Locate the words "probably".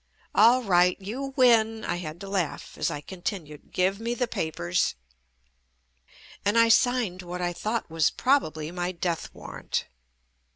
8.09-8.71